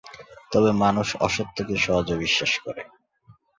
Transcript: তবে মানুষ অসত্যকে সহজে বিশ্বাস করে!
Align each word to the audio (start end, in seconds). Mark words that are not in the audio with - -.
তবে 0.51 0.69
মানুষ 0.83 1.07
অসত্যকে 1.19 1.75
সহজে 1.77 2.15
বিশ্বাস 2.17 2.53
করে! 2.57 2.81